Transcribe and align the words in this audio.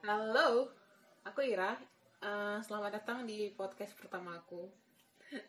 Halo, 0.00 0.64
aku 1.28 1.44
Ira. 1.44 1.76
Eh, 2.24 2.58
selamat 2.64 3.04
datang 3.04 3.28
di 3.28 3.52
podcast 3.52 3.92
pertamaku. 4.00 4.64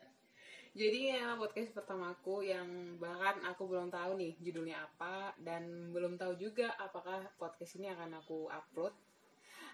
Jadi 0.76 1.08
ya 1.08 1.40
podcast 1.40 1.72
pertamaku 1.72 2.44
yang 2.44 3.00
bahkan 3.00 3.40
aku 3.48 3.64
belum 3.64 3.88
tahu 3.88 4.20
nih 4.20 4.36
judulnya 4.44 4.76
apa 4.84 5.32
dan 5.40 5.88
belum 5.96 6.20
tahu 6.20 6.36
juga 6.36 6.68
apakah 6.76 7.32
podcast 7.40 7.80
ini 7.80 7.96
akan 7.96 8.20
aku 8.20 8.52
upload 8.52 8.92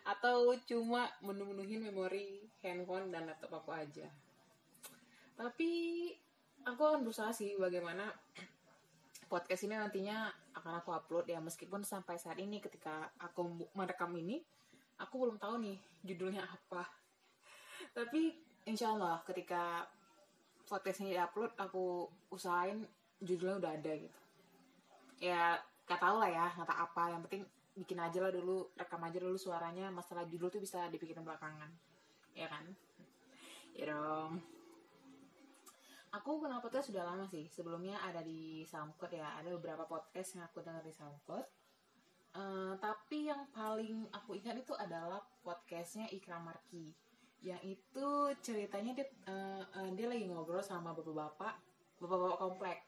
atau 0.07 0.55
cuma 0.63 1.11
menu-menuhin 1.27 1.83
memori 1.83 2.47
handphone 2.63 3.11
dan 3.11 3.27
laptop 3.27 3.59
aku 3.59 3.75
aja. 3.75 4.07
Tapi 5.35 5.71
aku 6.63 6.83
akan 6.87 7.03
berusaha 7.03 7.35
sih 7.35 7.59
bagaimana 7.59 8.15
podcast 9.33 9.67
ini 9.67 9.75
nantinya 9.75 10.31
akan 10.55 10.87
aku 10.87 10.95
upload 10.95 11.27
ya 11.27 11.43
meskipun 11.43 11.83
sampai 11.83 12.15
saat 12.15 12.39
ini 12.39 12.63
ketika 12.63 13.11
aku 13.19 13.67
merekam 13.75 14.15
ini 14.15 14.39
aku 14.99 15.15
belum 15.27 15.37
tahu 15.39 15.63
nih 15.63 15.79
judulnya 16.03 16.43
apa. 16.45 16.85
Tapi 17.95 18.35
insya 18.67 18.93
Allah 18.93 19.23
ketika 19.25 19.87
podcast 20.69 21.01
ini 21.01 21.17
upload 21.17 21.55
aku 21.57 22.11
usahain 22.29 22.85
judulnya 23.23 23.57
udah 23.63 23.73
ada 23.79 23.93
gitu. 23.97 24.21
Ya 25.19 25.59
gak 25.89 26.03
tau 26.03 26.21
lah 26.21 26.31
ya 26.31 26.47
tahu 26.53 26.79
apa. 26.79 27.03
Yang 27.17 27.23
penting 27.31 27.43
bikin 27.79 27.99
aja 28.03 28.19
lah 28.19 28.35
dulu 28.35 28.75
rekam 28.75 29.01
aja 29.03 29.19
dulu 29.19 29.39
suaranya. 29.39 29.89
Masalah 29.89 30.27
judul 30.27 30.51
tuh 30.51 30.61
bisa 30.63 30.87
dipikirin 30.91 31.25
belakangan. 31.25 31.71
Ya 32.35 32.47
kan? 32.51 32.67
Ya 33.75 33.95
dong. 33.95 34.43
Aku 36.09 36.41
kenal 36.41 36.59
podcast 36.65 36.91
sudah 36.91 37.05
lama 37.05 37.29
sih. 37.29 37.47
Sebelumnya 37.53 38.01
ada 38.01 38.25
di 38.25 38.65
SoundCloud 38.65 39.13
ya. 39.13 39.39
Ada 39.39 39.55
beberapa 39.55 39.85
podcast 39.85 40.41
yang 40.41 40.45
aku 40.49 40.65
dengar 40.65 40.83
di 40.83 40.93
SoundCloud 40.95 41.47
Eh, 42.37 42.73
tapi 42.77 43.33
yang 43.33 43.49
paling 43.57 44.05
aku 44.13 44.37
ingat 44.37 44.61
itu 44.61 44.77
adalah 44.77 45.23
podcastnya 45.41 46.13
Ikram 46.13 46.45
Marki. 46.45 46.93
Yang 47.41 47.79
itu 47.79 48.09
ceritanya 48.45 48.93
dia 48.93 49.07
eh, 49.07 49.63
eh, 49.65 49.91
dia 49.97 50.07
lagi 50.11 50.29
ngobrol 50.29 50.61
sama 50.61 50.93
bapak-bapak 50.93 51.55
bapak-bapak 52.03 52.39
komplek. 52.39 52.79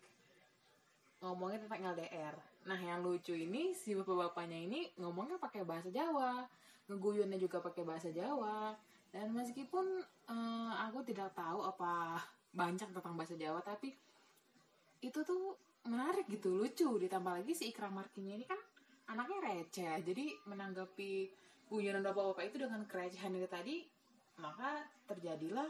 Ngomongin 1.25 1.61
tentang 1.65 1.97
LDR 1.97 2.37
nah 2.61 2.77
yang 2.77 3.01
lucu 3.01 3.33
ini 3.33 3.73
si 3.73 3.97
bapak-bapaknya 3.97 4.69
ini 4.69 4.81
ngomongnya 5.01 5.41
pakai 5.41 5.65
bahasa 5.65 5.89
Jawa. 5.89 6.45
Ngeguyunnya 6.93 7.41
juga 7.41 7.65
pakai 7.65 7.83
bahasa 7.87 8.13
Jawa. 8.13 8.77
Dan 9.11 9.33
meskipun 9.33 10.05
eh, 10.29 10.73
aku 10.85 11.01
tidak 11.09 11.33
tahu 11.33 11.65
apa 11.65 12.21
banyak 12.53 12.93
tentang 12.93 13.17
bahasa 13.17 13.35
Jawa 13.41 13.65
tapi 13.65 13.97
itu 15.01 15.19
tuh 15.25 15.57
menarik 15.89 16.29
gitu 16.29 16.53
lucu. 16.53 17.01
Ditambah 17.01 17.41
lagi 17.41 17.57
si 17.57 17.73
Ikram 17.73 17.97
Markinya 17.97 18.37
ini 18.37 18.45
kan 18.45 18.61
anaknya 19.11 19.39
receh. 19.43 19.99
Jadi 20.07 20.39
menanggapi 20.47 21.11
guyonan 21.67 22.07
bapak-bapak 22.07 22.51
itu 22.51 22.57
dengan 22.63 22.83
kerecehan 22.87 23.35
itu 23.35 23.49
tadi 23.51 23.77
maka 24.41 24.83
terjadilah 25.07 25.69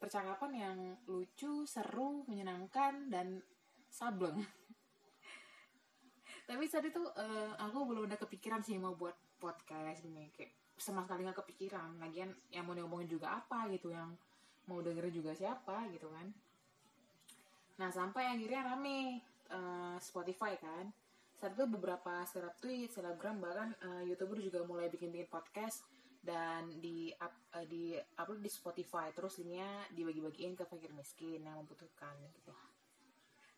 percakapan 0.00 0.52
yang 0.56 0.78
lucu 1.04 1.68
seru 1.68 2.24
menyenangkan 2.24 3.12
dan 3.12 3.44
sableng. 3.92 4.40
Tapi 6.48 6.64
saat 6.66 6.88
itu 6.88 7.02
eh, 7.20 7.52
aku 7.60 7.84
belum 7.84 8.08
ada 8.08 8.16
kepikiran 8.16 8.64
sih 8.64 8.80
mau 8.80 8.96
buat 8.96 9.14
podcast 9.36 10.08
ini. 10.08 10.32
Kayak 10.32 10.56
sama 10.80 11.04
sekali 11.04 11.28
nggak 11.28 11.44
kepikiran. 11.44 12.00
Lagian 12.00 12.32
yang 12.48 12.64
mau 12.64 12.74
ngomongin 12.74 13.10
juga 13.10 13.38
apa 13.38 13.68
gitu 13.68 13.92
yang 13.92 14.16
mau 14.66 14.80
dengerin 14.80 15.12
juga 15.12 15.36
siapa 15.36 15.84
gitu 15.92 16.08
kan. 16.08 16.26
Nah 17.76 17.90
sampai 17.92 18.34
akhirnya 18.34 18.72
rame 18.72 19.20
eh, 19.52 19.96
Spotify 20.00 20.56
kan 20.56 20.88
saat 21.40 21.56
itu 21.56 21.64
beberapa 21.64 22.20
seleb 22.28 22.52
tweet, 22.60 22.92
selebgram 22.92 23.40
bahkan 23.40 23.72
uh, 23.80 24.04
youtuber 24.04 24.36
juga 24.36 24.60
mulai 24.60 24.92
bikin-bikin 24.92 25.24
podcast 25.32 25.88
dan 26.20 26.68
di 26.84 27.08
up, 27.16 27.32
uh, 27.56 27.64
di 27.64 27.96
upload 27.96 28.44
di 28.44 28.52
Spotify. 28.52 29.08
Terus 29.16 29.40
linknya 29.40 29.88
dibagi-bagiin 29.88 30.52
ke 30.52 30.68
fakir 30.68 30.92
miskin 30.92 31.40
yang 31.40 31.56
membutuhkan 31.64 32.12
gitu. 32.36 32.52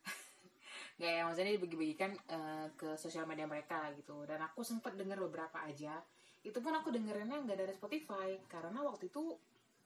Nggak 1.03 1.11
ya 1.11 1.23
maksudnya 1.27 1.53
dibagi-bagikan 1.59 2.15
uh, 2.31 2.71
ke 2.79 2.95
sosial 2.95 3.27
media 3.27 3.51
mereka 3.51 3.91
gitu. 3.99 4.23
Dan 4.31 4.39
aku 4.47 4.63
sempat 4.63 4.95
dengar 4.95 5.19
beberapa 5.19 5.59
aja. 5.67 5.99
Itu 6.47 6.63
pun 6.63 6.79
aku 6.79 6.95
dengerinnya 6.95 7.43
nggak 7.43 7.59
dari 7.67 7.75
Spotify 7.75 8.39
karena 8.47 8.79
waktu 8.87 9.11
itu 9.11 9.35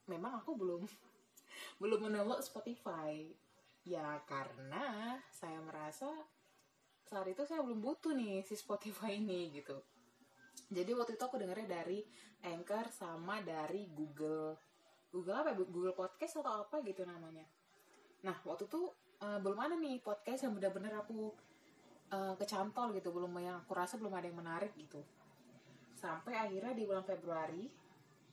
memang 0.05 0.37
aku 0.45 0.53
belum 0.53 0.85
belum 1.81 1.99
mendownload 2.05 2.45
Spotify. 2.45 3.25
Ya 3.89 4.21
karena 4.29 5.17
saya 5.33 5.57
merasa 5.65 6.13
saat 7.07 7.27
itu 7.31 7.43
saya 7.47 7.63
belum 7.63 7.79
butuh 7.79 8.11
nih 8.11 8.43
si 8.43 8.59
Spotify 8.59 9.15
ini 9.15 9.55
gitu. 9.55 9.79
Jadi 10.67 10.91
waktu 10.91 11.15
itu 11.15 11.23
aku 11.23 11.39
dengarnya 11.39 11.79
dari 11.79 12.03
Anchor 12.43 12.91
sama 12.91 13.39
dari 13.39 13.87
Google. 13.87 14.59
Google 15.07 15.39
apa 15.39 15.55
ya? 15.55 15.63
Google 15.63 15.95
Podcast 15.95 16.43
atau 16.43 16.67
apa 16.67 16.83
gitu 16.83 17.07
namanya. 17.07 17.47
Nah 18.27 18.35
waktu 18.43 18.67
itu 18.67 18.91
uh, 19.23 19.39
belum 19.39 19.57
ada 19.57 19.75
nih 19.79 20.03
podcast 20.03 20.43
yang 20.43 20.53
benar-benar 20.59 20.99
aku 21.07 21.31
uh, 22.11 22.35
kecantol 22.35 22.91
gitu. 22.91 23.15
Belum 23.15 23.31
yang 23.39 23.63
aku 23.63 23.71
rasa 23.71 23.95
belum 23.95 24.11
ada 24.11 24.27
yang 24.27 24.37
menarik 24.37 24.75
gitu. 24.75 24.99
Sampai 25.95 26.35
akhirnya 26.35 26.75
di 26.75 26.83
bulan 26.83 27.07
Februari 27.07 27.71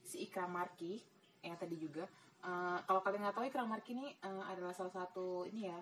si 0.05 0.27
Ikram 0.27 0.53
Marki 0.53 1.01
yang 1.41 1.57
tadi 1.57 1.77
juga 1.81 2.05
uh, 2.45 2.79
kalau 2.85 3.01
kalian 3.01 3.25
nggak 3.25 3.37
tahu 3.37 3.45
Ikram 3.49 3.69
Marki 3.69 3.97
ini 3.97 4.13
uh, 4.21 4.45
adalah 4.49 4.77
salah 4.77 4.93
satu 4.93 5.49
ini 5.49 5.69
ya 5.69 5.81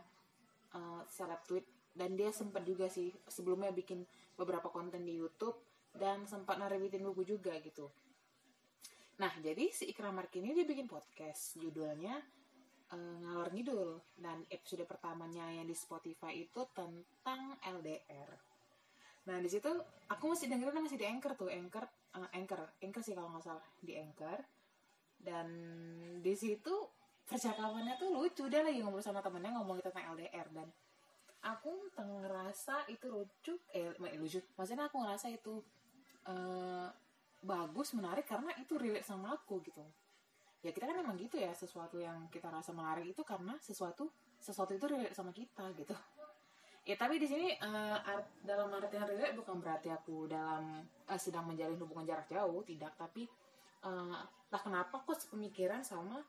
uh, 0.78 1.02
seleb 1.10 1.42
tweet 1.44 1.66
dan 1.92 2.16
dia 2.16 2.32
sempat 2.32 2.64
juga 2.64 2.88
sih 2.88 3.12
sebelumnya 3.28 3.72
bikin 3.72 4.04
beberapa 4.36 4.72
konten 4.72 5.04
di 5.04 5.20
YouTube 5.20 5.56
dan 5.92 6.24
sempat 6.24 6.56
narebitin 6.56 7.04
buku 7.04 7.36
juga 7.36 7.52
gitu. 7.60 7.92
Nah, 9.20 9.32
jadi 9.44 9.68
si 9.68 9.92
Ikram 9.92 10.16
Markini 10.16 10.56
dia 10.56 10.64
bikin 10.64 10.88
podcast 10.88 11.60
judulnya 11.60 12.16
uh, 12.96 13.16
Ngalor 13.20 13.52
Ngidul 13.52 13.90
dan 14.16 14.40
episode 14.48 14.88
pertamanya 14.88 15.52
yang 15.52 15.68
di 15.68 15.76
Spotify 15.76 16.32
itu 16.32 16.64
tentang 16.72 17.60
LDR. 17.60 18.30
Nah, 19.28 19.38
di 19.38 19.46
situ 19.52 19.68
aku 20.08 20.24
masih 20.32 20.48
dengerin 20.48 20.82
masih 20.82 20.98
di 20.98 21.06
Anchor 21.06 21.36
tuh, 21.36 21.52
Anchor 21.52 21.84
uh, 22.16 22.28
Anchor, 22.32 22.60
Anchor 22.80 23.02
sih 23.04 23.14
kalau 23.14 23.30
nggak 23.36 23.44
salah 23.44 23.66
di 23.84 23.94
Anchor. 24.00 24.40
Dan 25.22 25.46
di 26.18 26.34
situ 26.34 26.74
percakapannya 27.22 27.94
tuh 28.00 28.10
lucu 28.10 28.50
dia 28.50 28.66
lagi 28.66 28.82
ngobrol 28.82 29.04
sama 29.04 29.22
temennya 29.22 29.54
ngomongin 29.54 29.86
tentang 29.86 30.18
LDR 30.18 30.50
dan 30.50 30.66
aku 31.42 31.90
ngerasa 31.98 32.86
itu 32.86 33.06
lucu 33.10 33.54
eh 33.74 33.90
lucu. 33.98 34.38
Maksudnya 34.54 34.86
aku 34.86 35.02
ngerasa 35.02 35.26
itu 35.30 35.58
uh, 36.30 36.88
bagus 37.42 37.92
menarik 37.98 38.24
karena 38.24 38.54
itu 38.62 38.78
relate 38.78 39.06
sama 39.06 39.34
aku 39.34 39.58
gitu. 39.66 39.82
Ya 40.62 40.70
kita 40.70 40.86
kan 40.86 41.02
emang 41.02 41.18
gitu 41.18 41.42
ya 41.42 41.50
sesuatu 41.50 41.98
yang 41.98 42.30
kita 42.30 42.46
rasa 42.46 42.70
menarik 42.70 43.10
itu 43.10 43.22
karena 43.26 43.58
sesuatu 43.58 44.06
sesuatu 44.38 44.70
itu 44.78 44.86
relate 44.86 45.14
sama 45.18 45.34
kita 45.34 45.66
gitu. 45.74 45.94
Ya 46.82 46.98
tapi 46.98 47.18
di 47.18 47.26
sini 47.26 47.54
uh, 47.62 47.98
art, 48.02 48.42
dalam 48.42 48.70
artian 48.70 49.06
relate 49.06 49.34
bukan 49.38 49.58
berarti 49.58 49.90
aku 49.90 50.30
dalam 50.30 50.82
uh, 51.10 51.18
sedang 51.18 51.46
menjalin 51.50 51.78
hubungan 51.78 52.06
jarak 52.06 52.30
jauh 52.30 52.62
tidak. 52.62 52.94
Tapi 52.94 53.26
uh, 53.86 54.22
lah 54.22 54.62
kenapa 54.62 55.02
kok 55.02 55.18
sepemikiran 55.18 55.82
sama 55.82 56.22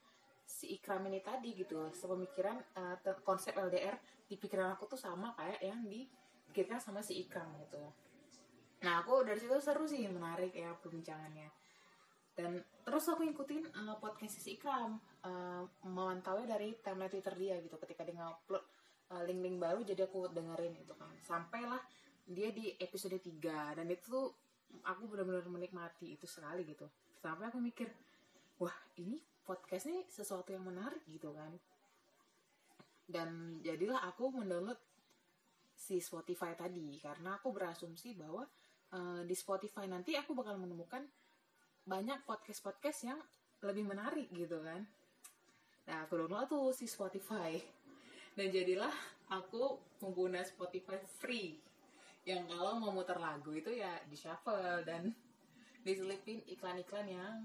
si 0.44 0.76
Ikram 0.80 1.08
ini 1.08 1.24
tadi 1.24 1.56
gitu 1.56 1.90
sepemikiran 1.92 2.60
uh, 2.78 2.96
konsep 3.24 3.56
LDR 3.56 3.96
di 4.28 4.36
pikiran 4.36 4.76
aku 4.76 4.92
tuh 4.92 5.00
sama 5.00 5.32
kayak 5.40 5.60
yang 5.64 5.82
dipikirkan 5.88 6.80
sama 6.80 7.00
si 7.00 7.24
Ikram 7.24 7.48
gitu. 7.64 7.80
Nah 8.84 9.04
aku 9.04 9.24
dari 9.24 9.40
situ 9.40 9.56
seru 9.64 9.88
sih 9.88 10.04
menarik 10.08 10.52
ya 10.52 10.76
perbincangannya. 10.76 11.50
Dan 12.34 12.58
terus 12.84 13.06
aku 13.08 13.24
ngikutin 13.24 13.72
uh, 13.72 13.96
podcast 14.02 14.40
si 14.40 14.60
Ikram 14.60 15.00
uh, 15.24 15.64
memantaunya 15.88 16.58
dari 16.58 16.76
timeline 16.84 17.12
Twitter 17.12 17.36
dia 17.40 17.56
gitu. 17.64 17.76
Ketika 17.80 18.04
dia 18.04 18.16
ngupload 18.20 18.64
link-link 19.14 19.62
baru 19.62 19.86
jadi 19.86 20.10
aku 20.10 20.32
dengerin 20.34 20.74
gitu 20.74 20.98
kan. 20.98 21.14
Sampailah 21.22 21.78
dia 22.24 22.50
di 22.50 22.74
episode 22.80 23.20
3 23.20 23.78
dan 23.78 23.88
itu 23.92 24.32
aku 24.82 25.06
benar-benar 25.06 25.46
menikmati 25.46 26.18
itu 26.18 26.26
sekali 26.26 26.66
gitu. 26.66 26.90
Sampai 27.22 27.54
aku 27.54 27.62
mikir 27.62 27.94
wah 28.58 28.74
ini 28.98 29.22
podcast 29.44 29.92
ini 29.92 30.08
sesuatu 30.08 30.50
yang 30.56 30.64
menarik 30.64 31.04
gitu 31.08 31.36
kan. 31.36 31.52
Dan 33.04 33.60
jadilah 33.60 34.04
aku 34.08 34.32
mendownload 34.32 34.80
si 35.76 36.00
Spotify 36.00 36.56
tadi 36.56 36.96
karena 37.04 37.36
aku 37.36 37.52
berasumsi 37.52 38.16
bahwa 38.16 38.48
uh, 38.96 39.22
di 39.28 39.36
Spotify 39.36 39.84
nanti 39.86 40.16
aku 40.16 40.32
bakal 40.32 40.56
menemukan 40.56 41.04
banyak 41.84 42.24
podcast-podcast 42.24 43.00
yang 43.04 43.20
lebih 43.60 43.84
menarik 43.84 44.32
gitu 44.32 44.64
kan. 44.64 44.88
Nah 45.92 46.08
aku 46.08 46.24
download 46.24 46.48
tuh 46.48 46.72
si 46.72 46.88
Spotify. 46.88 47.60
Dan 48.34 48.50
jadilah 48.50 48.92
aku 49.30 49.78
pengguna 50.00 50.42
Spotify 50.42 50.98
free. 51.06 51.60
Yang 52.24 52.56
kalau 52.56 52.80
mau 52.80 52.96
muter 52.96 53.20
lagu 53.20 53.52
itu 53.52 53.70
ya 53.76 54.00
di 54.08 54.16
shuffle 54.16 54.82
dan 54.88 55.12
diselipin 55.84 56.40
iklan-iklan 56.48 57.08
yang 57.12 57.38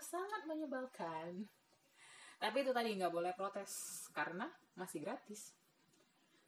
sangat 0.00 0.42
menyebalkan. 0.48 1.44
Tapi 2.38 2.56
itu 2.62 2.72
tadi 2.72 2.96
nggak 2.96 3.12
boleh 3.12 3.32
protes 3.36 4.06
karena 4.14 4.48
masih 4.78 5.04
gratis. 5.04 5.52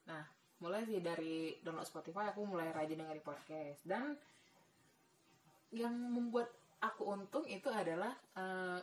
Nah 0.09 0.25
mulai 0.61 0.85
sih 0.85 1.01
dari 1.01 1.57
download 1.65 1.89
Spotify 1.89 2.33
aku 2.33 2.45
mulai 2.49 2.73
rajin 2.73 3.01
dengerin 3.01 3.25
podcast. 3.25 3.81
Dan 3.85 4.17
yang 5.77 5.93
membuat 5.93 6.51
aku 6.81 7.11
untung 7.11 7.45
itu 7.47 7.69
adalah 7.69 8.17
uh, 8.39 8.81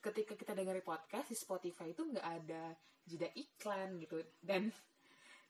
ketika 0.00 0.32
kita 0.38 0.56
dengerin 0.56 0.84
podcast 0.86 1.28
di 1.28 1.36
Spotify 1.36 1.92
itu 1.92 2.08
nggak 2.08 2.26
ada 2.26 2.72
jeda 3.04 3.28
iklan 3.36 4.00
gitu. 4.00 4.22
Dan 4.40 4.70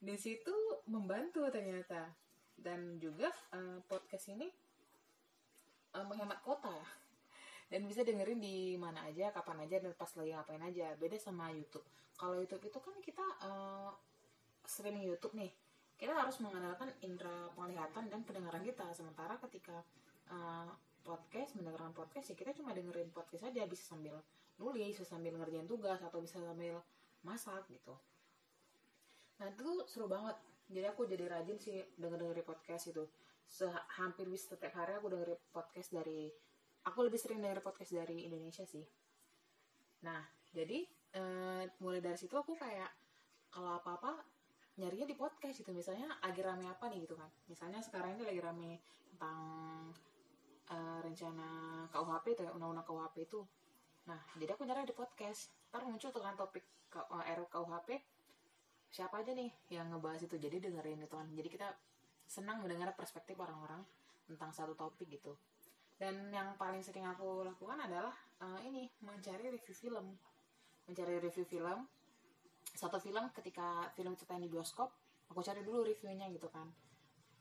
di 0.01 0.17
situ 0.17 0.55
membantu 0.91 1.47
ternyata. 1.53 2.09
Dan 2.61 3.01
juga 3.01 3.33
uh, 3.57 3.81
podcast 3.89 4.33
ini 4.37 4.49
uh, 5.95 6.07
menghemat 6.07 6.39
kota 6.43 6.75
dan 7.71 7.87
bisa 7.87 8.03
dengerin 8.03 8.43
di 8.43 8.75
mana 8.75 9.07
aja 9.07 9.31
kapan 9.31 9.63
aja 9.63 9.79
dan 9.79 9.95
pas 9.95 10.11
lagi 10.19 10.35
ngapain 10.35 10.63
aja. 10.63 10.91
Beda 10.99 11.17
sama 11.23 11.55
YouTube. 11.55 11.87
Kalau 12.19 12.35
YouTube 12.35 12.67
itu 12.67 12.79
kan 12.83 12.95
kita 12.99 13.27
uh, 13.47 13.95
streaming 14.67 15.07
YouTube 15.07 15.39
nih. 15.39 15.55
Kita 15.95 16.11
harus 16.17 16.43
mengandalkan 16.43 16.91
indera 17.07 17.47
penglihatan 17.55 18.11
dan 18.11 18.21
pendengaran 18.27 18.67
kita. 18.67 18.91
Sementara 18.91 19.39
ketika 19.47 19.87
uh, 20.35 20.67
podcast 21.07 21.55
mendengarkan 21.57 21.95
podcast 21.95 22.35
ya 22.35 22.37
kita 22.37 22.53
cuma 22.59 22.75
dengerin 22.75 23.09
podcast 23.15 23.49
aja 23.49 23.65
bisa 23.65 23.95
sambil 23.95 24.21
nulis 24.61 24.93
bisa 24.93 25.17
sambil 25.17 25.33
ngerjain 25.41 25.65
tugas 25.65 25.97
atau 26.05 26.21
bisa 26.21 26.37
sambil 26.43 26.83
masak 27.25 27.65
gitu. 27.73 27.97
Nah 29.41 29.49
itu 29.49 29.87
seru 29.89 30.11
banget. 30.11 30.37
Jadi 30.71 30.87
aku 30.87 31.07
jadi 31.09 31.25
rajin 31.27 31.57
sih 31.57 31.81
denger 31.97 32.19
dengerin 32.19 32.47
podcast 32.47 32.91
itu 32.91 33.07
hampir 33.99 34.31
bisa 34.31 34.55
setiap 34.55 34.79
hari 34.79 34.95
aku 34.95 35.11
dengerin 35.11 35.41
podcast 35.51 35.91
dari 35.91 36.31
aku 36.87 36.99
lebih 37.05 37.19
sering 37.21 37.43
denger 37.43 37.61
podcast 37.61 37.93
dari 37.93 38.25
Indonesia 38.25 38.65
sih. 38.65 38.87
Nah 40.07 40.23
jadi 40.55 40.87
uh, 41.19 41.63
mulai 41.83 42.01
dari 42.01 42.17
situ 42.17 42.33
aku 42.35 42.55
kayak 42.57 42.89
kalau 43.51 43.77
apa 43.77 43.91
apa 43.99 44.13
nyarinya 44.79 45.05
di 45.05 45.17
podcast 45.19 45.61
gitu. 45.61 45.75
Misalnya 45.75 46.09
lagi 46.23 46.41
rame 46.41 46.65
apa 46.71 46.89
nih 46.89 47.05
gitu 47.05 47.19
kan. 47.19 47.29
Misalnya 47.51 47.83
sekarang 47.83 48.17
ini 48.17 48.25
lagi 48.25 48.41
rame 48.41 48.71
tentang 49.13 49.41
uh, 50.71 50.99
rencana 51.03 51.49
KUHP 51.91 52.27
itu 52.39 52.43
ya 52.47 52.53
undang-undang 52.55 52.87
KUHP 52.87 53.17
itu. 53.27 53.41
Nah 54.09 54.21
jadi 54.39 54.57
aku 54.57 54.63
nyari 54.65 54.89
di 54.89 54.97
podcast. 54.97 55.51
Ntar 55.75 55.85
muncul 55.85 56.09
tuh 56.15 56.23
kan 56.23 56.39
topik 56.39 56.65
uh, 56.97 57.23
eh, 57.27 57.37
KUHP 57.51 57.89
siapa 58.91 59.23
aja 59.23 59.31
nih 59.37 59.51
yang 59.71 59.91
ngebahas 59.91 60.25
itu? 60.25 60.39
Jadi 60.39 60.71
dengerin 60.71 61.05
itu 61.05 61.15
kan. 61.15 61.29
Jadi 61.35 61.49
kita 61.51 61.69
senang 62.31 62.63
mendengar 62.63 62.95
perspektif 62.95 63.35
orang-orang 63.35 63.83
tentang 64.31 64.55
satu 64.55 64.79
topik 64.79 65.11
gitu. 65.11 65.35
Dan 65.99 66.31
yang 66.31 66.55
paling 66.55 66.79
sering 66.79 67.03
aku 67.05 67.43
lakukan 67.43 67.83
adalah 67.83 68.15
uh, 68.39 68.63
ini 68.63 68.87
mencari 69.03 69.51
review 69.51 69.75
film. 69.75 70.15
Mencari 70.87 71.19
review 71.19 71.43
film. 71.43 71.91
Satu 72.71 73.03
film 73.03 73.27
ketika 73.35 73.91
film 73.99 74.15
cerita 74.15 74.39
di 74.39 74.47
bioskop 74.47 74.95
aku 75.31 75.43
cari 75.43 75.67
dulu 75.67 75.83
reviewnya 75.83 76.31
gitu 76.31 76.47
kan. 76.47 76.71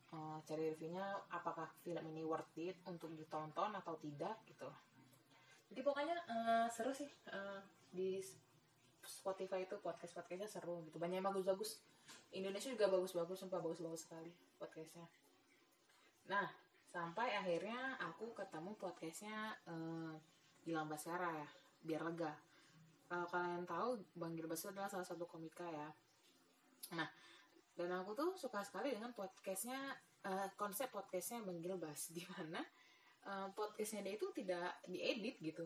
Uh, 0.09 0.41
cari 0.41 0.73
reviewnya 0.73 1.05
apakah 1.29 1.69
film 1.85 2.01
ini 2.09 2.25
worth 2.25 2.57
it 2.57 2.81
untuk 2.89 3.13
ditonton 3.13 3.69
atau 3.77 3.93
tidak 4.01 4.41
gitu. 4.49 4.65
Jadi 5.69 5.85
pokoknya 5.85 6.17
uh, 6.25 6.65
seru 6.65 6.89
sih 6.89 7.05
uh, 7.29 7.61
di 7.93 8.17
Spotify 9.09 9.65
itu 9.65 9.75
podcast 9.81 10.13
podcastnya 10.13 10.45
seru 10.45 10.85
gitu. 10.85 11.01
Banyak 11.01 11.19
yang 11.19 11.27
bagus-bagus. 11.27 11.81
Indonesia 12.29 12.69
juga 12.69 12.85
bagus-bagus 12.93 13.41
sumpah 13.41 13.57
bagus-bagus 13.57 14.05
sekali 14.05 14.29
podcastnya. 14.61 15.09
Nah 16.29 16.45
sampai 16.89 17.33
akhirnya 17.33 17.97
aku 18.01 18.33
ketemu 18.37 18.71
podcastnya 18.77 19.57
uh, 19.65 20.13
Gilang 20.61 20.85
Baskara 20.85 21.33
ya 21.33 21.49
biar 21.81 22.05
lega. 22.05 22.33
Kalau 23.09 23.25
kalian 23.25 23.65
tahu 23.65 23.89
Bang 24.13 24.37
Gilbas 24.37 24.69
adalah 24.69 24.85
salah 24.85 25.05
satu 25.05 25.25
komika 25.25 25.65
ya. 25.65 25.89
Nah 26.93 27.09
dan 27.73 27.89
aku 27.95 28.11
tuh 28.13 28.31
suka 28.37 28.61
sekali 28.61 28.93
dengan 28.93 29.15
podcastnya 29.17 29.95
uh, 30.29 30.47
konsep 30.53 30.93
podcastnya 30.93 31.41
Bang 31.41 31.57
Gilbas 31.63 32.13
di 32.13 32.21
mana 32.29 32.61
uh, 33.25 33.47
podcastnya 33.55 34.05
dia 34.05 34.13
itu 34.19 34.27
tidak 34.35 34.77
diedit 34.85 35.39
gitu 35.41 35.65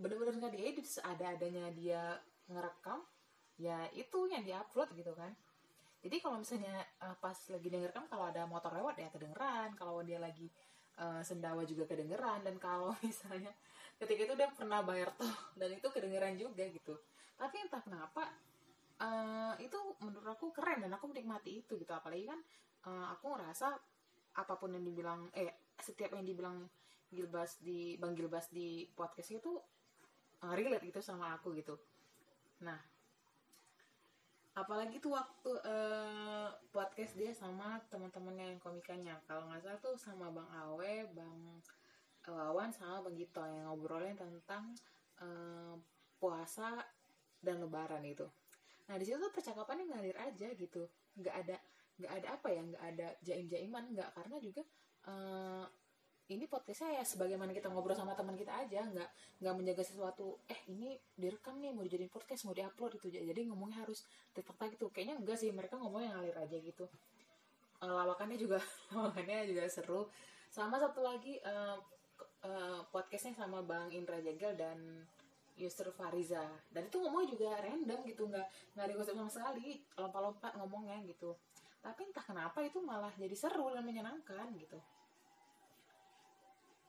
bener-bener 0.00 0.34
nggak 0.40 0.54
diedit 0.56 0.86
ada-adanya 1.04 1.68
dia 1.76 2.16
ngerekam 2.48 3.04
ya 3.58 3.84
itu 3.92 4.18
yang 4.30 4.46
diupload 4.46 4.94
gitu 4.96 5.12
kan. 5.12 5.34
Jadi 5.98 6.16
kalau 6.22 6.38
misalnya 6.38 6.78
uh, 7.02 7.16
pas 7.18 7.34
lagi 7.50 7.68
dengerkan 7.68 8.06
kalau 8.06 8.30
ada 8.30 8.46
motor 8.46 8.70
lewat 8.70 9.02
ya 9.02 9.10
kedengeran. 9.10 9.74
Kalau 9.74 9.98
dia 10.06 10.22
lagi 10.22 10.46
uh, 11.02 11.20
sendawa 11.26 11.66
juga 11.66 11.84
kedengeran. 11.90 12.46
Dan 12.46 12.56
kalau 12.62 12.94
misalnya 13.04 13.50
ketika 13.98 14.30
itu 14.30 14.34
dia 14.38 14.48
pernah 14.54 14.80
bayar 14.86 15.10
tol 15.18 15.28
dan 15.58 15.74
itu 15.74 15.90
kedengeran 15.90 16.38
juga 16.38 16.64
gitu. 16.70 16.94
Tapi 17.34 17.66
entah 17.66 17.82
kenapa 17.82 18.30
uh, 19.02 19.54
itu 19.58 19.78
menurut 19.98 20.30
aku 20.30 20.54
keren 20.54 20.86
dan 20.86 20.94
aku 20.94 21.10
menikmati 21.10 21.66
itu 21.66 21.74
gitu. 21.74 21.90
Apalagi 21.90 22.30
kan 22.30 22.40
uh, 22.86 23.10
aku 23.18 23.34
ngerasa 23.34 23.74
apa 24.38 24.54
pun 24.54 24.70
yang 24.70 24.86
dibilang 24.86 25.26
eh 25.34 25.74
setiap 25.82 26.14
yang 26.14 26.22
dibilang 26.22 26.62
Gilbas 27.08 27.60
di 27.60 27.96
Bang 27.96 28.12
Gilbas 28.14 28.52
di 28.52 28.84
podcast 28.92 29.30
itu 29.32 29.52
uh, 30.44 30.54
relate 30.54 30.84
gitu 30.86 31.00
sama 31.00 31.34
aku 31.36 31.56
gitu. 31.56 31.74
Nah 32.62 32.78
apalagi 34.58 34.98
tuh 34.98 35.14
waktu 35.14 35.54
uh, 35.70 36.50
podcast 36.74 37.14
dia 37.14 37.30
sama 37.30 37.78
teman-temannya 37.86 38.58
yang 38.58 38.60
komikanya. 38.60 39.14
Kalau 39.30 39.46
nggak 39.46 39.62
salah 39.62 39.78
tuh 39.78 39.94
sama 39.94 40.34
bang 40.34 40.48
Awe 40.50 40.94
bang 41.14 41.38
Wawan 42.28 42.68
sama 42.74 43.08
bang 43.08 43.14
Gito 43.24 43.40
yang 43.40 43.72
ngobrolin 43.72 44.18
tentang 44.18 44.74
uh, 45.22 45.78
puasa 46.18 46.76
dan 47.40 47.62
lebaran 47.62 48.02
itu. 48.04 48.26
Nah 48.90 48.98
di 48.98 49.06
situ 49.06 49.16
tuh 49.16 49.32
percakapannya 49.32 49.88
ngalir 49.88 50.18
aja 50.18 50.50
gitu. 50.52 50.84
Nggak 51.16 51.34
ada 51.46 51.56
nggak 51.98 52.12
ada 52.20 52.28
apa 52.34 52.48
ya 52.52 52.60
nggak 52.66 52.84
ada 52.84 53.08
jaim 53.24 53.46
jaiman 53.46 53.84
nggak. 53.94 54.10
Karena 54.12 54.36
juga 54.42 54.62
uh, 55.08 55.64
ini 56.28 56.44
podcastnya 56.44 57.00
ya 57.00 57.04
sebagaimana 57.08 57.56
kita 57.56 57.72
ngobrol 57.72 57.96
sama 57.96 58.12
teman 58.12 58.36
kita 58.36 58.52
aja 58.52 58.84
nggak 58.84 59.08
nggak 59.40 59.54
menjaga 59.56 59.80
sesuatu 59.80 60.36
eh 60.44 60.60
ini 60.68 61.00
direkam 61.16 61.56
nih 61.56 61.72
mau 61.72 61.80
dijadiin 61.80 62.12
podcast 62.12 62.44
mau 62.44 62.52
diupload 62.52 63.00
itu 63.00 63.08
jadi 63.08 63.40
ngomongnya 63.48 63.80
harus 63.88 64.04
tetap 64.36 64.60
gitu. 64.68 64.92
Kayaknya 64.92 65.24
enggak 65.24 65.40
sih 65.40 65.48
mereka 65.48 65.80
ngomongnya 65.80 66.12
ngalir 66.20 66.36
aja 66.36 66.56
gitu. 66.60 66.84
Uh, 67.80 68.04
lawakannya 68.04 68.36
juga 68.36 68.60
lawakannya 68.92 69.48
juga 69.48 69.64
seru. 69.72 70.04
Sama 70.52 70.76
satu 70.76 71.00
lagi 71.00 71.40
uh, 71.48 71.80
uh, 72.44 72.80
podcastnya 72.92 73.32
sama 73.32 73.64
bang 73.64 73.88
Indra 73.96 74.20
Jagel 74.20 74.52
dan 74.52 74.76
Yusuf 75.56 75.96
Fariza. 75.96 76.44
Dan 76.68 76.92
itu 76.92 77.00
ngomongnya 77.00 77.28
juga 77.32 77.48
random 77.64 78.04
gitu 78.04 78.28
nggak 78.28 78.46
nggak 78.76 78.84
ada 78.84 78.94
sama 79.00 79.32
sekali 79.32 79.80
lompat-lompat 79.96 80.52
ngomongnya 80.60 81.00
gitu. 81.08 81.32
Tapi 81.80 82.04
entah 82.04 82.24
kenapa 82.26 82.60
itu 82.60 82.84
malah 82.84 83.16
jadi 83.16 83.32
seru 83.32 83.72
dan 83.72 83.80
menyenangkan 83.80 84.52
gitu 84.60 84.76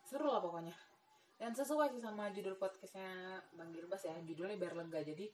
seru 0.10 0.34
lah 0.34 0.42
pokoknya. 0.42 0.74
Dan 1.38 1.54
sesuai 1.54 1.94
sih 1.94 2.02
sama 2.02 2.34
judul 2.34 2.58
podcastnya 2.58 3.40
Bang 3.54 3.70
Gilbas 3.70 4.02
ya. 4.02 4.18
Judulnya 4.26 4.58
biar 4.58 4.74
lega. 4.74 5.06
Jadi 5.06 5.30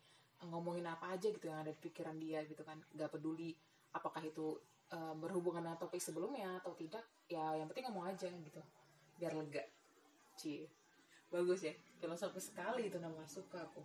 ngomongin 0.52 0.84
apa 0.84 1.16
aja 1.16 1.32
gitu 1.32 1.48
yang 1.48 1.64
ada 1.64 1.72
di 1.72 1.80
pikiran 1.80 2.20
dia 2.20 2.44
gitu 2.44 2.62
kan. 2.68 2.78
Gak 2.92 3.16
peduli 3.16 3.56
apakah 3.96 4.20
itu 4.22 4.60
uh, 4.92 5.16
berhubungan 5.16 5.64
dengan 5.64 5.80
topik 5.80 6.04
sebelumnya 6.04 6.60
atau 6.60 6.76
tidak. 6.76 7.08
Ya 7.32 7.56
yang 7.56 7.72
penting 7.72 7.88
ngomong 7.88 8.12
aja 8.12 8.28
gitu. 8.28 8.62
Biar 9.16 9.32
lega. 9.32 9.64
Cie 10.36 10.68
bagus 11.32 11.64
ya. 11.64 11.74
Filosofis 12.04 12.52
sekali 12.52 12.92
itu 12.92 13.00
nama. 13.00 13.24
Suka 13.26 13.64
aku. 13.64 13.82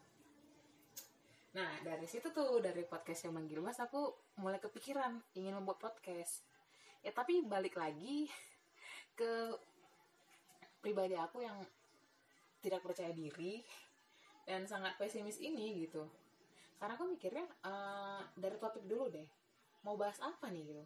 Nah 1.55 1.71
dari 1.87 2.05
situ 2.05 2.35
tuh 2.35 2.59
dari 2.59 2.83
podcast 2.85 3.31
yang 3.31 3.39
manggil 3.39 3.63
mas 3.63 3.79
aku 3.79 4.13
mulai 4.43 4.59
kepikiran 4.59 5.23
ingin 5.39 5.55
membuat 5.55 5.79
podcast. 5.81 6.43
Ya 7.01 7.15
tapi 7.17 7.41
balik 7.49 7.81
lagi 7.81 8.29
ke 9.17 9.57
pribadi 10.81 11.17
aku 11.17 11.45
yang 11.45 11.61
tidak 12.61 12.85
percaya 12.85 13.13
diri 13.13 13.65
dan 14.45 14.65
sangat 14.67 14.97
pesimis 14.97 15.41
ini 15.41 15.87
gitu. 15.87 16.05
Karena 16.81 16.97
aku 16.97 17.07
mikirnya 17.09 17.45
uh, 17.65 18.25
dari 18.37 18.57
topik 18.57 18.85
dulu 18.89 19.13
deh 19.13 19.29
mau 19.85 19.97
bahas 19.97 20.21
apa 20.21 20.49
nih 20.53 20.65
gitu? 20.65 20.85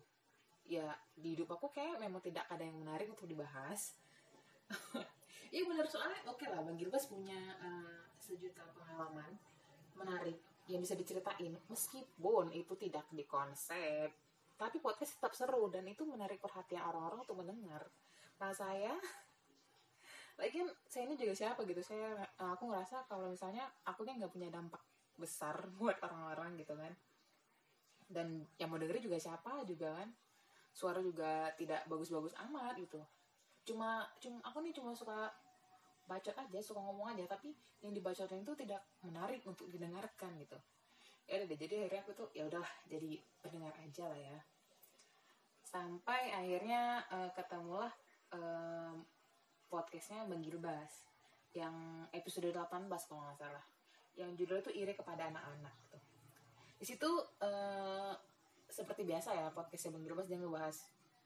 Ya 0.78 0.94
di 1.14 1.38
hidup 1.38 1.54
aku 1.54 1.70
kayak 1.70 2.02
memang 2.02 2.22
tidak 2.22 2.46
ada 2.50 2.62
yang 2.62 2.78
menarik 2.78 3.10
untuk 3.10 3.26
dibahas. 3.26 3.94
Iya 5.54 5.70
bener 5.70 5.86
soalnya 5.86 6.18
oke 6.26 6.42
okay 6.42 6.50
lah 6.50 6.66
bang 6.66 6.74
Gilbas 6.74 7.06
punya 7.06 7.38
uh, 7.62 8.02
sejuta 8.18 8.66
pengalaman 8.74 9.38
menarik 9.94 10.34
yang 10.66 10.82
bisa 10.82 10.98
diceritain. 10.98 11.54
Meskipun 11.70 12.50
itu 12.50 12.74
tidak 12.74 13.06
di 13.14 13.22
konsep 13.22 14.10
tapi 14.54 14.78
podcast 14.78 15.18
tetap 15.18 15.30
seru 15.34 15.66
dan 15.70 15.86
itu 15.86 16.02
menarik 16.06 16.42
perhatian 16.42 16.82
orang-orang 16.82 17.22
untuk 17.22 17.38
mendengar. 17.38 17.82
Nah 18.42 18.50
saya 18.50 18.94
lagian 20.34 20.66
saya 20.90 21.06
ini 21.06 21.14
juga 21.14 21.34
siapa 21.34 21.62
gitu? 21.62 21.80
Saya 21.84 22.18
aku 22.38 22.66
ngerasa 22.70 23.06
kalau 23.06 23.30
misalnya 23.30 23.70
aku 23.86 24.02
kan 24.02 24.18
nggak 24.18 24.32
punya 24.34 24.50
dampak 24.50 24.82
besar 25.14 25.54
buat 25.78 25.98
orang-orang 26.02 26.58
gitu 26.58 26.74
kan. 26.74 26.92
Dan 28.04 28.44
yang 28.60 28.68
mau 28.68 28.78
dengerin 28.78 29.04
juga 29.06 29.18
siapa 29.18 29.62
juga 29.64 29.94
kan? 29.94 30.08
Suara 30.74 30.98
juga 30.98 31.54
tidak 31.54 31.86
bagus-bagus 31.86 32.34
amat 32.50 32.74
gitu. 32.82 32.98
Cuma 33.64 34.04
cuma 34.18 34.42
aku 34.42 34.58
nih 34.60 34.74
cuma 34.74 34.90
suka 34.92 35.30
bacot 36.04 36.36
aja 36.36 36.58
suka 36.60 36.82
ngomong 36.82 37.14
aja. 37.14 37.24
Tapi 37.30 37.54
yang 37.80 37.94
dibacotin 37.94 38.42
itu 38.42 38.52
tidak 38.58 38.82
menarik 39.06 39.40
untuk 39.46 39.70
didengarkan 39.70 40.34
gitu. 40.42 40.58
Ya 41.24 41.40
udah 41.40 41.56
jadi 41.56 41.74
akhirnya 41.86 42.02
aku 42.04 42.12
tuh 42.12 42.28
ya 42.36 42.44
udah 42.44 42.66
jadi 42.90 43.22
pendengar 43.40 43.72
aja 43.80 44.04
lah 44.10 44.18
ya. 44.18 44.38
Sampai 45.64 46.34
akhirnya 46.34 47.00
uh, 47.08 47.30
ketemulah 47.32 47.90
podcastnya 49.68 50.26
Bang 50.28 50.42
Gilbas 50.44 51.08
yang 51.54 51.74
episode 52.10 52.50
18 52.50 52.58
kalau 52.88 53.22
nggak 53.24 53.38
salah 53.38 53.64
yang 54.14 54.30
judulnya 54.38 54.62
itu 54.62 54.72
iri 54.74 54.94
kepada 54.94 55.26
anak-anak 55.30 55.74
gitu. 55.86 55.98
di 56.82 56.84
situ 56.86 57.10
uh, 57.42 58.14
seperti 58.70 59.06
biasa 59.06 59.34
ya 59.34 59.46
podcastnya 59.54 59.94
Bang 59.94 60.04
Gilbas 60.06 60.26
dia 60.26 60.38
ngebahas 60.38 60.76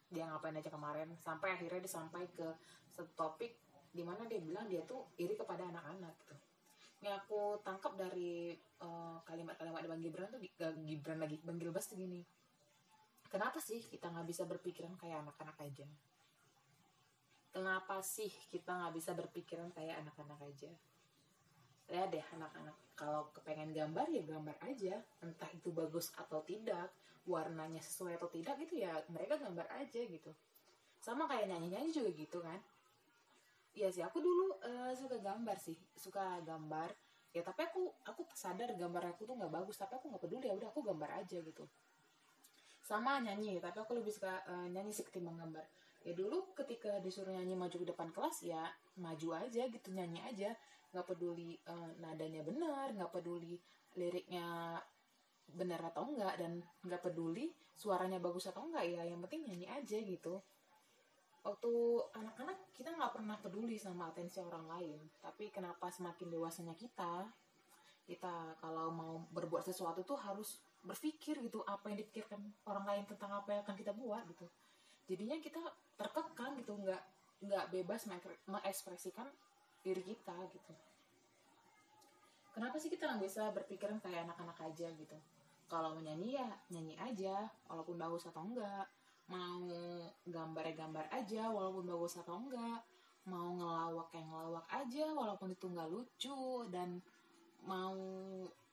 dia 0.09 0.25
ngapain 0.25 0.57
aja 0.57 0.71
kemarin 0.73 1.09
sampai 1.21 1.53
akhirnya 1.53 1.85
dia 1.85 1.93
sampai 1.93 2.25
ke 2.33 2.49
satu 2.93 3.09
topik 3.13 3.57
di 3.93 4.05
mana 4.05 4.25
dia 4.25 4.41
bilang 4.41 4.69
dia 4.69 4.85
tuh 4.85 5.05
iri 5.21 5.37
kepada 5.37 5.65
anak-anak 5.69 6.13
gitu. 6.25 6.37
Yang 7.05 7.15
aku 7.25 7.61
tangkap 7.63 7.95
dari 7.95 8.57
uh, 8.83 9.21
kalimat-kalimat 9.23 9.85
Bang 9.85 10.03
Gibran 10.03 10.29
tuh 10.33 10.41
uh, 10.41 10.75
Gibran 10.85 11.21
lagi 11.21 11.37
Bang 11.45 11.61
Gilbas 11.61 11.89
tuh 11.89 11.97
gini. 12.01 12.25
Kenapa 13.29 13.61
sih 13.61 13.85
kita 13.85 14.09
nggak 14.09 14.27
bisa 14.29 14.49
berpikiran 14.49 14.97
kayak 14.97 15.25
anak-anak 15.29 15.57
aja 15.61 15.85
kenapa 17.59 17.99
sih 18.07 18.31
kita 18.55 18.71
nggak 18.71 18.95
bisa 18.95 19.11
berpikiran 19.19 19.75
kayak 19.75 19.99
anak-anak 20.07 20.39
aja? 20.47 20.71
Lihat 21.91 22.09
deh 22.15 22.23
anak-anak. 22.39 22.77
Kalau 22.95 23.35
kepengen 23.35 23.75
gambar 23.75 24.07
ya 24.15 24.23
gambar 24.23 24.55
aja. 24.63 24.95
Entah 25.19 25.51
itu 25.51 25.75
bagus 25.75 26.15
atau 26.15 26.39
tidak 26.47 26.95
warnanya 27.27 27.83
sesuai 27.83 28.15
atau 28.15 28.31
tidak 28.31 28.55
gitu 28.63 28.79
ya 28.81 28.95
mereka 29.11 29.43
gambar 29.43 29.67
aja 29.75 30.01
gitu. 30.07 30.31
Sama 31.03 31.27
kayak 31.27 31.51
nyanyi-nyanyi 31.51 31.91
juga 31.91 32.15
gitu 32.15 32.39
kan. 32.39 32.63
Iya 33.75 33.91
sih 33.91 34.07
aku 34.07 34.23
dulu 34.23 34.55
uh, 34.63 34.95
suka 34.95 35.19
gambar 35.19 35.59
sih. 35.59 35.75
Suka 35.99 36.39
gambar. 36.47 36.95
Ya 37.35 37.43
tapi 37.43 37.67
aku 37.67 37.91
aku 38.07 38.23
sadar 38.39 38.71
gambar 38.79 39.19
aku 39.19 39.27
tuh 39.27 39.35
nggak 39.35 39.51
bagus. 39.51 39.75
Tapi 39.75 39.99
aku 39.99 40.15
nggak 40.15 40.23
peduli 40.23 40.47
ya 40.47 40.55
udah 40.55 40.71
aku 40.71 40.87
gambar 40.87 41.27
aja 41.27 41.43
gitu. 41.43 41.67
Sama 42.87 43.19
nyanyi. 43.19 43.59
Tapi 43.59 43.83
aku 43.83 43.99
lebih 43.99 44.15
suka 44.15 44.47
uh, 44.47 44.71
nyanyi 44.71 44.95
sih 44.95 45.03
ketimbang 45.03 45.35
gambar 45.35 45.67
ya 46.07 46.13
dulu 46.15 46.55
ketika 46.55 47.03
disuruh 47.03 47.35
nyanyi 47.35 47.59
maju 47.59 47.77
ke 47.83 47.87
depan 47.91 48.09
kelas 48.15 48.47
ya 48.47 48.71
maju 48.99 49.29
aja 49.35 49.63
gitu 49.67 49.89
nyanyi 49.91 50.21
aja. 50.25 50.51
Nggak 50.95 51.07
peduli 51.15 51.59
uh, 51.69 51.91
nadanya 52.01 52.41
benar 52.47 52.95
nggak 52.97 53.13
peduli 53.13 53.61
liriknya 53.99 54.79
benar 55.49 55.81
atau 55.93 56.09
enggak 56.13 56.37
dan 56.37 56.61
nggak 56.85 57.01
peduli 57.01 57.53
suaranya 57.77 58.21
bagus 58.21 58.51
atau 58.51 58.69
enggak 58.69 58.85
ya 58.85 59.03
yang 59.05 59.21
penting 59.25 59.49
nyanyi 59.49 59.67
aja 59.69 59.99
gitu. 60.01 60.41
Waktu 61.47 61.73
anak-anak 62.13 62.75
kita 62.77 62.93
nggak 62.93 63.13
pernah 63.15 63.37
peduli 63.41 63.81
sama 63.81 64.11
atensi 64.13 64.43
orang 64.43 64.69
lain. 64.69 64.99
Tapi 65.23 65.49
kenapa 65.49 65.89
semakin 65.89 66.29
dewasanya 66.29 66.75
kita? 66.77 67.25
Kita 68.05 68.59
kalau 68.61 68.93
mau 68.93 69.15
berbuat 69.33 69.65
sesuatu 69.65 70.05
tuh 70.05 70.19
harus 70.19 70.61
berpikir 70.85 71.41
gitu 71.45 71.65
apa 71.65 71.89
yang 71.91 71.99
dipikirkan 72.01 72.41
orang 72.69 72.85
lain 72.85 73.05
tentang 73.09 73.33
apa 73.33 73.49
yang 73.55 73.61
akan 73.65 73.77
kita 73.77 73.93
buat 73.97 74.25
gitu. 74.29 74.47
Jadinya 75.09 75.37
kita 75.41 75.63
terkekang 75.99 76.55
gitu 76.63 76.79
nggak 76.79 77.03
nggak 77.43 77.65
bebas 77.75 78.07
mengekspresikan 78.47 79.27
diri 79.83 80.03
kita 80.03 80.35
gitu. 80.55 80.75
Kenapa 82.55 82.75
sih 82.79 82.91
kita 82.91 83.07
nggak 83.07 83.23
bisa 83.23 83.51
berpikiran 83.55 84.03
kayak 84.03 84.27
anak-anak 84.27 84.59
aja 84.63 84.91
gitu? 84.91 85.19
Kalau 85.69 85.95
mau 85.95 86.03
nyanyi 86.03 86.41
ya 86.41 86.49
nyanyi 86.73 86.95
aja 86.99 87.47
walaupun 87.69 88.01
bagus 88.01 88.27
atau 88.27 88.43
enggak 88.43 88.89
mau 89.29 89.69
gambar 90.25 90.67
gambar 90.73 91.07
aja 91.13 91.53
walaupun 91.53 91.85
bagus 91.85 92.17
atau 92.19 92.41
enggak 92.41 92.81
mau 93.29 93.53
ngelawak 93.53 94.09
yang 94.17 94.27
ngelawak 94.33 94.67
aja 94.73 95.07
walaupun 95.13 95.53
itu 95.53 95.67
nggak 95.69 95.89
lucu. 95.93 96.67
Dan 96.73 96.99
mau 97.63 97.95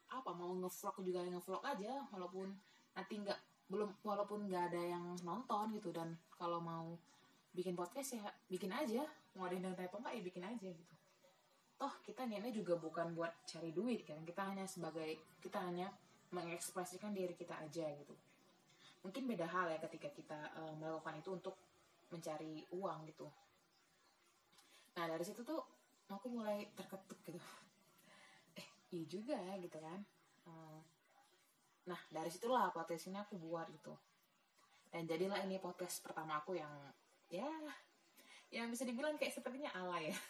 apa 0.09 0.31
mau 0.33 0.55
ngevlog 0.55 0.95
juga 1.03 1.21
ngevlog 1.27 1.63
aja 1.67 1.93
walaupun 2.09 2.47
nanti 2.95 3.13
nggak 3.19 3.39
belum 3.69 3.91
walaupun 4.01 4.47
nggak 4.49 4.73
ada 4.73 4.81
yang 4.97 5.05
nonton 5.21 5.75
gitu. 5.77 5.93
Dan 5.93 6.15
kalau 6.39 6.57
mau 6.63 6.95
bikin 7.55 7.73
podcast 7.73 8.19
ya 8.19 8.27
bikin 8.51 8.69
aja. 8.69 9.07
Mau 9.39 9.47
ada 9.47 9.55
yang 9.55 9.71
apa 9.71 9.87
enggak 9.87 10.13
ya 10.19 10.21
bikin 10.21 10.43
aja 10.43 10.69
gitu. 10.69 10.95
Toh 11.79 11.93
kita 12.03 12.27
niatnya 12.27 12.51
juga 12.51 12.75
bukan 12.75 13.15
buat 13.15 13.31
cari 13.47 13.71
duit 13.71 14.03
kan. 14.03 14.19
Kita 14.27 14.51
hanya 14.51 14.67
sebagai 14.67 15.39
kita 15.39 15.63
hanya 15.63 15.87
mengekspresikan 16.35 17.15
diri 17.15 17.31
kita 17.33 17.55
aja 17.55 17.87
gitu. 17.87 18.15
Mungkin 19.07 19.23
beda 19.23 19.47
hal 19.47 19.71
ya 19.71 19.79
ketika 19.79 20.11
kita 20.11 20.39
uh, 20.59 20.73
melakukan 20.75 21.23
itu 21.23 21.29
untuk 21.31 21.55
mencari 22.11 22.67
uang 22.75 22.99
gitu. 23.07 23.27
Nah 24.99 25.05
dari 25.07 25.23
situ 25.23 25.41
tuh 25.43 25.63
aku 26.11 26.27
mulai 26.27 26.67
terketuk 26.75 27.19
gitu. 27.23 27.39
Iya 28.93 29.05
juga 29.11 29.35
ya 29.35 29.59
gitu 29.59 29.75
kan. 29.81 29.99
Hmm. 30.45 30.79
nah 31.89 31.97
dari 32.07 32.29
situlah 32.29 32.69
podcast 32.71 33.11
ini 33.11 33.19
aku 33.19 33.35
buat 33.35 33.67
gitu. 33.67 33.91
Dan 34.87 35.03
jadilah 35.03 35.43
ini 35.43 35.59
podcast 35.59 35.99
pertama 35.99 36.39
aku 36.39 36.55
yang 36.55 36.71
ya 37.29 37.47
yang 38.53 38.71
bisa 38.71 38.87
dibilang 38.87 39.19
kayak 39.19 39.35
sepertinya 39.35 39.71
ala 39.75 39.99
ya. 40.01 40.15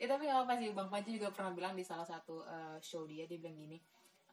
Ya 0.00 0.08
tapi 0.08 0.24
gak 0.24 0.48
apa 0.48 0.56
sih. 0.56 0.72
Bang 0.72 0.88
Panji 0.88 1.20
juga 1.20 1.28
pernah 1.36 1.52
bilang 1.52 1.76
di 1.76 1.84
salah 1.84 2.08
satu 2.08 2.40
uh, 2.40 2.80
show 2.80 3.04
dia 3.04 3.28
dia 3.28 3.36
bilang 3.36 3.60
gini 3.60 3.76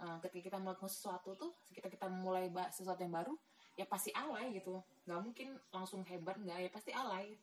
uh, 0.03 0.17
ketika 0.23 0.51
kita 0.51 0.57
melakukan 0.59 0.91
sesuatu 0.91 1.35
tuh 1.35 1.51
ketika 1.71 1.91
kita 1.91 2.07
mulai 2.07 2.47
sesuatu 2.71 3.03
yang 3.03 3.15
baru 3.15 3.33
ya 3.75 3.85
pasti 3.87 4.11
alay 4.15 4.55
gitu. 4.55 4.79
Nggak 5.07 5.19
mungkin 5.23 5.47
langsung 5.71 6.03
hebat 6.07 6.35
nggak 6.39 6.67
ya 6.67 6.69
pasti 6.71 6.91
alay. 6.91 7.35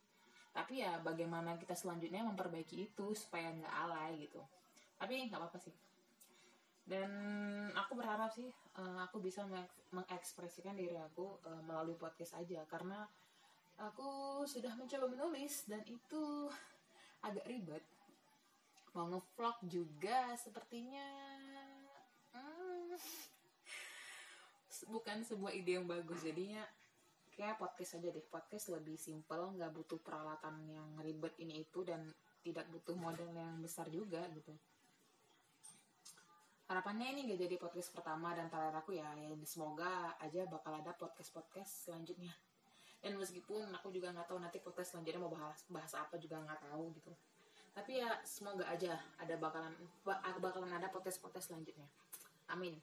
Tapi 0.52 0.80
ya 0.80 0.96
bagaimana 1.04 1.61
kita 1.61 1.76
selanjutnya 1.76 2.25
memperbaiki 2.25 2.92
itu 2.92 3.12
supaya 3.12 3.52
nggak 3.52 3.75
alay 3.88 4.28
gitu. 4.28 4.40
Tapi 4.96 5.28
nggak 5.28 5.40
apa-apa 5.40 5.61
sih. 5.61 5.73
Dan 6.87 7.11
aku 7.75 7.99
berharap 7.99 8.32
sih 8.32 8.49
uh, 8.80 9.00
aku 9.04 9.20
bisa 9.20 9.44
mengekspresikan 9.92 10.76
diri 10.76 10.96
aku 10.96 11.40
uh, 11.44 11.62
melalui 11.64 11.96
podcast 11.96 12.37
aja. 12.40 12.64
Karena 12.68 13.04
aku 13.76 14.42
sudah 14.49 14.73
mencoba 14.76 15.06
menulis 15.09 15.68
dan 15.68 15.85
itu 15.85 16.49
agak 17.21 17.45
ribet. 17.45 17.85
Mau 18.97 19.12
ngevlog 19.12 19.56
juga 19.68 20.33
sepertinya 20.40 21.04
hmm, 22.33 22.97
bukan 24.88 25.21
sebuah 25.21 25.52
ide 25.52 25.76
yang 25.76 25.85
bagus. 25.85 26.25
Jadinya 26.25 26.64
kayak 27.37 27.61
podcast 27.61 28.00
aja 28.00 28.09
deh. 28.09 28.25
Podcast 28.25 28.73
lebih 28.73 28.97
simple 28.97 29.52
nggak 29.61 29.73
butuh 29.76 30.00
peralatan 30.00 30.64
yang 30.73 30.88
ribet 31.04 31.37
ini 31.37 31.61
itu 31.68 31.85
dan 31.85 32.09
tidak 32.40 32.64
butuh 32.73 32.97
modal 32.97 33.28
yang 33.37 33.61
besar 33.61 33.90
juga 33.92 34.25
gitu. 34.33 34.56
Harapannya 36.66 37.14
ini 37.14 37.30
gak 37.30 37.47
jadi 37.47 37.56
podcast 37.62 37.95
pertama 37.95 38.35
dan 38.35 38.50
terakhir 38.50 38.83
aku 38.83 38.99
ya, 38.99 39.06
ya 39.14 39.30
semoga 39.47 40.18
aja 40.18 40.50
bakal 40.50 40.75
ada 40.75 40.99
podcast 40.99 41.30
podcast 41.30 41.87
selanjutnya 41.87 42.35
dan 43.06 43.14
meskipun 43.22 43.70
aku 43.70 43.94
juga 43.94 44.10
nggak 44.10 44.26
tahu 44.26 44.42
nanti 44.42 44.58
podcast 44.58 44.98
selanjutnya 44.98 45.22
mau 45.22 45.30
bahas 45.30 45.62
bahas 45.70 45.94
apa 45.94 46.18
juga 46.18 46.42
nggak 46.42 46.58
tahu 46.58 46.90
gitu. 46.98 47.14
Tapi 47.70 48.02
ya 48.02 48.18
semoga 48.26 48.66
aja 48.66 48.98
ada 49.22 49.38
bakalan 49.38 49.70
bakalan 50.42 50.75
ada 50.75 50.90
podcast 50.90 51.22
podcast 51.22 51.54
selanjutnya. 51.54 51.86
Amin. 52.50 52.75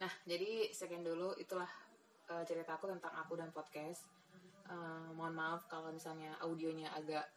Nah 0.00 0.08
jadi 0.24 0.72
sekian 0.72 1.04
dulu. 1.04 1.36
Itulah 1.36 1.68
uh, 2.32 2.40
cerita 2.48 2.80
aku 2.80 2.88
tentang 2.88 3.12
aku 3.12 3.36
dan 3.36 3.52
podcast. 3.52 4.08
Uh, 4.72 5.12
mohon 5.20 5.36
maaf 5.36 5.68
kalau 5.68 5.92
misalnya 5.92 6.32
audionya 6.40 6.88
agak 6.96 7.28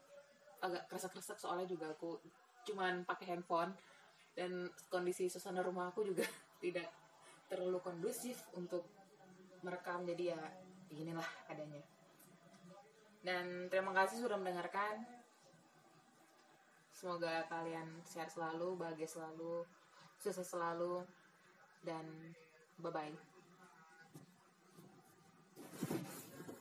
agak 0.63 0.87
kresek-kresek 0.87 1.35
soalnya 1.35 1.67
juga 1.67 1.91
aku 1.91 2.15
cuman 2.63 3.03
pakai 3.03 3.35
handphone. 3.35 3.75
Dan 4.31 4.71
kondisi 4.87 5.27
suasana 5.27 5.59
rumah 5.59 5.91
aku 5.91 6.07
juga 6.07 6.23
tidak 6.63 6.87
terlalu 7.51 7.83
kondusif 7.83 8.39
untuk 8.55 8.87
merekam. 9.67 10.07
Jadi 10.07 10.31
ya 10.31 10.39
inilah 10.95 11.27
adanya. 11.51 11.83
Dan 13.25 13.67
terima 13.67 13.91
kasih 13.91 14.21
sudah 14.21 14.37
mendengarkan. 14.37 15.03
Semoga 16.95 17.43
kalian 17.51 17.85
sehat 18.07 18.31
selalu 18.31 18.79
bahagia 18.79 19.05
selalu 19.05 19.67
sukses 20.15 20.47
selalu 20.47 21.03
dan 21.83 22.07
bye 22.79 22.89
bye 22.89 23.34